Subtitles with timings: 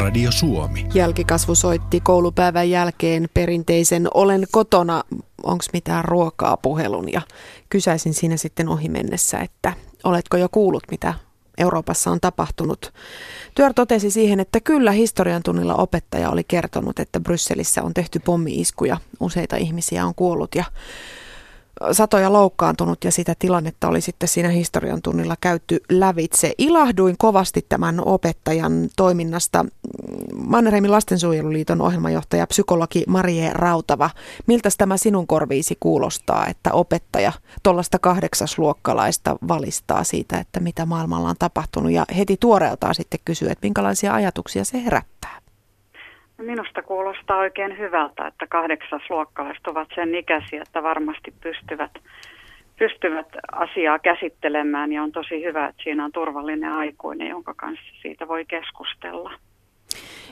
[0.00, 0.86] Radio Suomi.
[0.94, 5.04] Jälkikasvu soitti koulupäivän jälkeen perinteisen olen kotona,
[5.42, 7.20] onko mitään ruokaa puhelun ja
[7.68, 9.72] kysäisin siinä sitten ohi mennessä, että
[10.04, 11.14] oletko jo kuullut mitä
[11.58, 12.92] Euroopassa on tapahtunut.
[13.54, 18.96] Työr totesi siihen, että kyllä historian tunnilla opettaja oli kertonut, että Brysselissä on tehty pommiiskuja,
[19.20, 20.64] useita ihmisiä on kuollut ja
[21.92, 26.52] satoja loukkaantunut ja sitä tilannetta oli sitten siinä historian tunnilla käyty lävitse.
[26.58, 29.66] Ilahduin kovasti tämän opettajan toiminnasta.
[30.34, 34.10] Mannerheimin lastensuojeluliiton ohjelmajohtaja, psykologi Marie Rautava.
[34.46, 37.32] Miltä tämä sinun korviisi kuulostaa, että opettaja
[37.62, 43.66] tuollaista kahdeksasluokkalaista valistaa siitä, että mitä maailmalla on tapahtunut ja heti tuoreeltaan sitten kysyy, että
[43.66, 45.29] minkälaisia ajatuksia se herättää?
[46.40, 51.90] Minusta kuulostaa oikein hyvältä, että kahdeksasluokkalaiset ovat sen ikäisiä, että varmasti pystyvät,
[52.78, 58.28] pystyvät asiaa käsittelemään ja on tosi hyvä, että siinä on turvallinen aikuinen, jonka kanssa siitä
[58.28, 59.32] voi keskustella.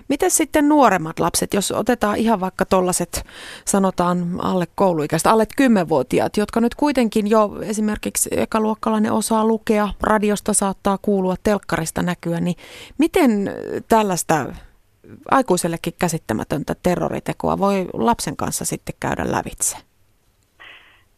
[0.09, 3.27] Miten sitten nuoremmat lapset, jos otetaan ihan vaikka tuollaiset,
[3.65, 10.99] sanotaan alle kouluikäiset, alle kymmenvuotiaat, jotka nyt kuitenkin jo esimerkiksi ekaluokkalainen osaa lukea, radiosta saattaa
[11.03, 12.57] kuulua, telkkarista näkyä, niin
[12.99, 13.31] miten
[13.89, 14.47] tällaista
[15.31, 19.77] aikuisellekin käsittämätöntä terroritekoa voi lapsen kanssa sitten käydä lävitse?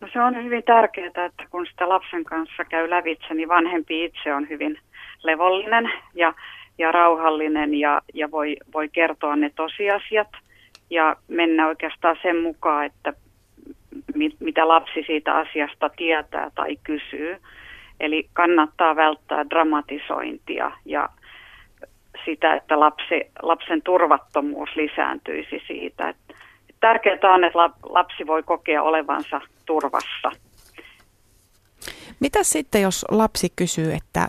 [0.00, 4.34] No se on hyvin tärkeää, että kun sitä lapsen kanssa käy lävitse, niin vanhempi itse
[4.34, 4.78] on hyvin
[5.22, 6.34] levollinen ja,
[6.78, 10.28] ja rauhallinen ja, ja voi, voi kertoa ne tosiasiat
[10.91, 13.12] ja mennä oikeastaan sen mukaan, että
[14.14, 17.36] mit, mitä lapsi siitä asiasta tietää tai kysyy.
[18.00, 21.08] Eli kannattaa välttää dramatisointia ja
[22.24, 26.08] sitä, että lapsi, lapsen turvattomuus lisääntyisi siitä.
[26.08, 26.34] Että
[26.80, 30.32] tärkeää on, että lapsi voi kokea olevansa turvassa.
[32.20, 34.28] Mitä sitten, jos lapsi kysyy, että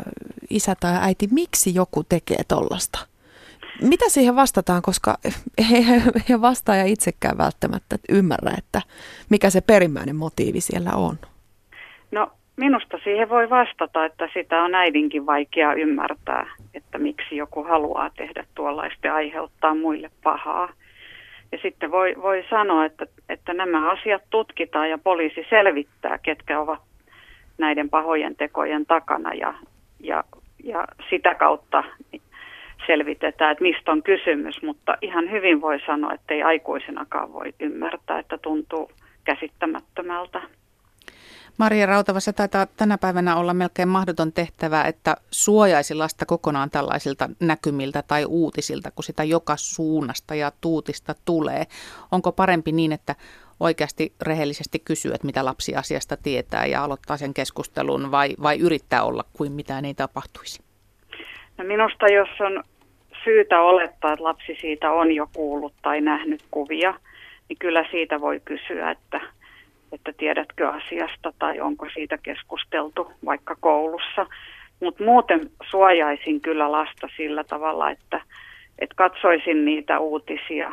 [0.49, 2.99] isä tai äiti, miksi joku tekee tollasta?
[3.81, 5.17] Mitä siihen vastataan, koska
[5.71, 5.77] he,
[6.29, 8.81] he vastaaja itsekään välttämättä ymmärrä, että
[9.29, 11.15] mikä se perimmäinen motiivi siellä on?
[12.11, 12.31] No
[12.61, 16.90] Minusta siihen voi vastata, että sitä on äidinkin vaikea ymmärtää, että
[17.31, 20.69] miksi joku haluaa tehdä tuollaista ja aiheuttaa muille pahaa.
[21.51, 26.79] Ja sitten voi, voi sanoa, että, että nämä asiat tutkitaan ja poliisi selvittää, ketkä ovat
[27.57, 29.53] näiden pahojen tekojen takana ja,
[29.99, 30.23] ja,
[30.63, 31.83] ja sitä kautta
[32.87, 38.19] selvitetään, että mistä on kysymys, mutta ihan hyvin voi sanoa, että ei aikuisenakaan voi ymmärtää,
[38.19, 38.91] että tuntuu
[39.23, 40.41] käsittämättömältä.
[41.57, 47.29] Maria Rautava, se taitaa tänä päivänä olla melkein mahdoton tehtävä, että suojaisi lasta kokonaan tällaisilta
[47.39, 51.63] näkymiltä tai uutisilta, kun sitä joka suunnasta ja tuutista tulee.
[52.11, 53.15] Onko parempi niin, että
[53.59, 59.03] oikeasti rehellisesti kysyy, että mitä lapsi asiasta tietää ja aloittaa sen keskustelun vai, vai yrittää
[59.03, 60.63] olla kuin mitään ei tapahtuisi?
[61.57, 62.63] No minusta jos on
[63.23, 66.93] syytä olettaa, että lapsi siitä on jo kuullut tai nähnyt kuvia,
[67.49, 69.21] niin kyllä siitä voi kysyä, että–
[69.91, 74.25] että tiedätkö asiasta tai onko siitä keskusteltu vaikka koulussa.
[74.79, 78.21] Mutta muuten suojaisin kyllä lasta sillä tavalla, että,
[78.79, 80.71] että katsoisin niitä uutisia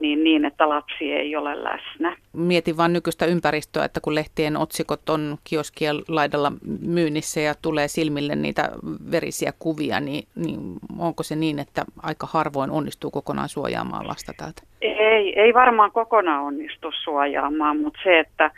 [0.00, 2.16] niin, niin, että lapsi ei ole läsnä.
[2.32, 6.52] Mietin vain nykyistä ympäristöä, että kun lehtien otsikot on kioskien laidalla
[6.86, 8.70] myynnissä ja tulee silmille niitä
[9.10, 10.60] verisiä kuvia, niin, niin
[10.98, 14.62] onko se niin, että aika harvoin onnistuu kokonaan suojaamaan lasta tältä?
[14.82, 18.50] Ei, ei varmaan kokonaan onnistu suojaamaan, mutta se, että,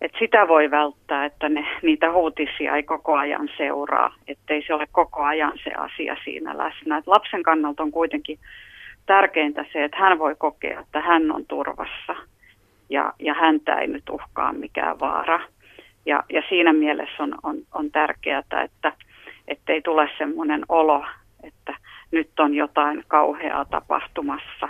[0.00, 4.86] että sitä voi välttää, että ne, niitä uutisia ei koko ajan seuraa, ettei se ole
[4.92, 6.96] koko ajan se asia siinä läsnä.
[6.96, 8.38] Et lapsen kannalta on kuitenkin
[9.06, 12.16] tärkeintä se, että hän voi kokea, että hän on turvassa
[12.90, 15.40] ja, ja häntä ei nyt uhkaa mikään vaara.
[16.06, 18.42] Ja, ja siinä mielessä on, on, on tärkeää,
[19.48, 21.04] että ei tule semmoinen olo,
[21.42, 21.76] että
[22.10, 24.68] nyt on jotain kauheaa tapahtumassa,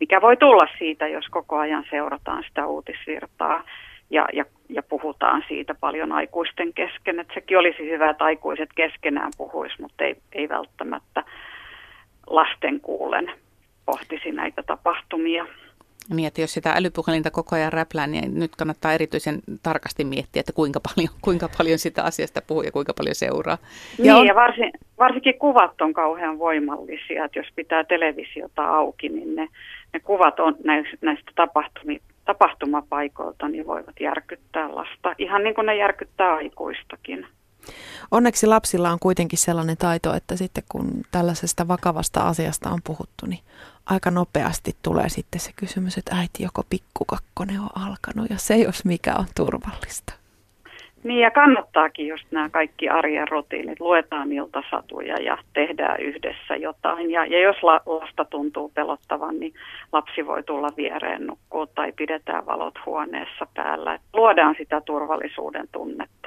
[0.00, 3.62] mikä voi tulla siitä, jos koko ajan seurataan sitä uutisvirtaa
[4.10, 7.20] ja, ja, ja puhutaan siitä paljon aikuisten kesken.
[7.20, 11.24] Että sekin olisi hyvä, että aikuiset keskenään puhuisi, mutta ei, ei välttämättä
[12.30, 13.32] lasten kuulen
[13.86, 15.46] pohtisi näitä tapahtumia.
[16.14, 20.52] Niin, että jos sitä älypuhelinta koko ajan räplää, niin nyt kannattaa erityisen tarkasti miettiä, että
[20.52, 23.58] kuinka paljon, kuinka paljon sitä asiasta puhuu ja kuinka paljon seuraa.
[23.98, 24.26] Ja niin, on...
[24.26, 29.48] ja varsin, varsinkin kuvat on kauhean voimallisia, että jos pitää televisiota auki, niin ne,
[29.92, 31.32] ne kuvat on näistä, näistä
[32.24, 37.26] tapahtumapaikoilta, niin voivat järkyttää lasta, ihan niin kuin ne järkyttää aikuistakin.
[38.10, 43.40] Onneksi lapsilla on kuitenkin sellainen taito, että sitten kun tällaisesta vakavasta asiasta on puhuttu, niin
[43.86, 48.84] aika nopeasti tulee sitten se kysymys, että äiti, joko pikkukakkonen on alkanut ja se jos
[48.84, 50.20] mikä on turvallista.
[51.04, 53.80] Niin ja kannattaakin just nämä kaikki arjen rutiinit.
[53.80, 57.10] Luetaan iltasatuja ja tehdään yhdessä jotain.
[57.10, 59.52] Ja, ja jos la, lasta tuntuu pelottavan, niin
[59.92, 63.94] lapsi voi tulla viereen nukkua tai pidetään valot huoneessa päällä.
[63.94, 66.19] Et luodaan sitä turvallisuuden tunnetta.